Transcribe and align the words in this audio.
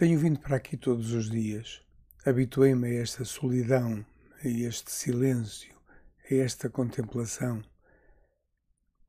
Tenho 0.00 0.18
vindo 0.18 0.40
para 0.40 0.56
aqui 0.56 0.78
todos 0.78 1.12
os 1.12 1.28
dias. 1.28 1.82
Habituei-me 2.24 2.88
a 2.88 3.02
esta 3.02 3.22
solidão, 3.22 4.02
a 4.42 4.48
este 4.48 4.90
silêncio, 4.90 5.76
a 6.24 6.36
esta 6.36 6.70
contemplação. 6.70 7.62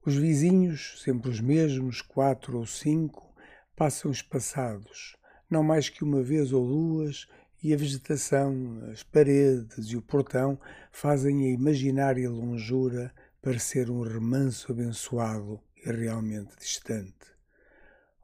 Os 0.06 0.18
vizinhos, 0.18 1.02
sempre 1.02 1.30
os 1.30 1.40
mesmos, 1.40 2.02
quatro 2.02 2.58
ou 2.58 2.66
cinco, 2.66 3.34
passam 3.74 4.12
espaçados, 4.12 5.16
não 5.50 5.64
mais 5.64 5.88
que 5.88 6.04
uma 6.04 6.22
vez 6.22 6.52
ou 6.52 6.68
duas, 6.68 7.26
e 7.64 7.74
a 7.74 7.78
vegetação, 7.78 8.84
as 8.92 9.02
paredes 9.02 9.86
e 9.92 9.96
o 9.96 10.02
portão 10.02 10.60
fazem 10.92 11.46
a 11.46 11.54
imaginária 11.54 12.30
longura 12.30 13.16
parecer 13.42 13.90
um 13.90 14.02
remanso 14.02 14.70
abençoado 14.74 15.58
e 15.86 15.90
realmente 15.90 16.54
distante. 16.60 17.32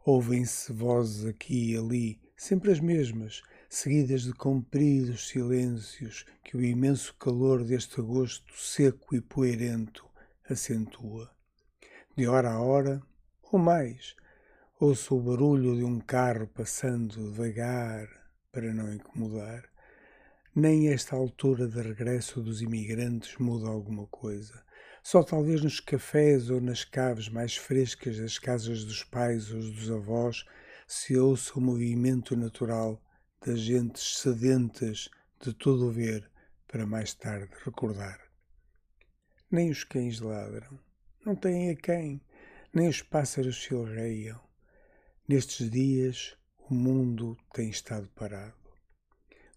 Ouvem-se 0.05 0.73
vozes 0.73 1.25
aqui 1.25 1.71
e 1.71 1.77
ali, 1.77 2.27
sempre 2.38 2.71
as 2.71 2.79
mesmas, 2.79 3.41
seguidas 3.67 4.21
de 4.21 4.31
compridos 4.31 5.27
silêncios 5.27 6.23
que 6.43 6.55
o 6.55 6.63
imenso 6.63 7.16
calor 7.16 7.63
deste 7.63 7.99
agosto 7.99 8.53
seco 8.55 9.16
e 9.16 9.20
poeirento 9.20 10.05
acentua. 10.48 11.31
De 12.15 12.27
hora 12.27 12.52
a 12.52 12.62
hora, 12.62 13.02
ou 13.52 13.57
mais, 13.57 14.15
ouço 14.79 15.17
o 15.17 15.21
barulho 15.21 15.76
de 15.76 15.84
um 15.84 15.99
carro 15.99 16.48
passando 16.48 17.31
devagar 17.31 18.07
para 18.51 18.71
não 18.71 18.93
incomodar. 18.93 19.65
Nem 20.55 20.90
esta 20.90 21.15
altura 21.15 21.67
de 21.67 21.81
regresso 21.81 22.41
dos 22.41 22.62
imigrantes 22.62 23.35
muda 23.38 23.67
alguma 23.67 24.05
coisa. 24.07 24.63
Só 25.04 25.23
talvez 25.23 25.63
nos 25.63 25.79
cafés 25.79 26.49
ou 26.49 26.62
nas 26.62 26.84
caves 26.84 27.29
mais 27.29 27.55
frescas 27.55 28.17
das 28.17 28.38
casas 28.38 28.84
dos 28.84 29.04
pais 29.04 29.51
ou 29.51 29.59
dos 29.59 29.90
avós 29.91 30.45
se 30.90 31.18
ouça 31.18 31.59
o 31.59 31.62
movimento 31.62 32.34
natural 32.34 33.04
das 33.46 33.59
gentes 33.59 34.20
sedentas 34.20 35.10
de 35.38 35.54
tudo 35.54 35.91
ver 35.91 36.32
para 36.66 36.85
mais 36.85 37.13
tarde 37.13 37.52
recordar. 37.66 38.21
Nem 39.52 39.70
os 39.70 39.84
cães 39.84 40.21
ladram, 40.21 40.79
não 41.26 41.35
têm 41.35 41.71
a 41.71 41.76
quem, 41.76 42.21
nem 42.74 42.88
os 42.88 43.02
pássaros 43.02 43.62
silreiam. 43.62 44.40
Nestes 45.27 45.70
dias 45.70 46.38
o 46.70 46.74
mundo 46.74 47.38
tem 47.54 47.70
estado 47.70 48.07
parado. 48.16 48.55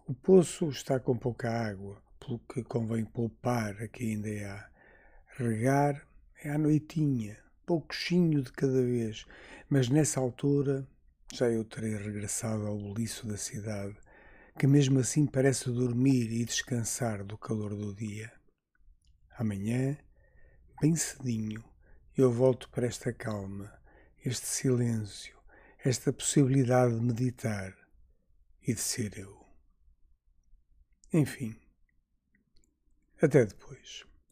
O 0.09 0.12
poço 0.12 0.69
está 0.69 0.98
com 0.98 1.17
pouca 1.17 1.48
água, 1.48 2.03
pelo 2.19 2.41
que 2.41 2.65
convém 2.65 3.05
poupar 3.05 3.81
a 3.81 3.87
que 3.87 4.03
ainda 4.03 4.28
há. 4.48 4.70
Regar 5.37 6.05
é 6.42 6.50
à 6.50 6.59
noitinha, 6.59 7.39
pouquinho 7.65 8.42
de 8.42 8.50
cada 8.50 8.83
vez, 8.83 9.27
mas 9.69 9.89
nessa 9.89 10.19
altura 10.19 10.84
já 11.33 11.48
eu 11.48 11.64
terei 11.64 11.97
regressado 11.97 12.67
ao 12.67 12.77
buliço 12.77 13.27
da 13.27 13.36
cidade, 13.36 13.97
que 14.59 14.67
mesmo 14.67 14.98
assim 14.98 15.27
parece 15.27 15.70
dormir 15.70 16.31
e 16.33 16.45
descansar 16.45 17.25
do 17.25 17.39
calor 17.39 17.75
do 17.75 17.95
dia. 17.95 18.33
Amanhã, 19.39 19.97
bem 20.81 20.95
cedinho, 20.97 21.64
eu 22.17 22.33
volto 22.33 22.69
para 22.70 22.87
esta 22.87 23.12
calma, 23.12 23.72
este 24.25 24.47
silêncio, 24.47 25.39
esta 25.84 26.12
possibilidade 26.12 26.95
de 26.95 27.00
meditar 27.00 27.75
e 28.67 28.75
de 28.75 28.81
ser 28.81 29.17
eu. 29.17 29.41
Enfim, 31.12 31.56
até 33.22 33.47
depois. 33.47 34.09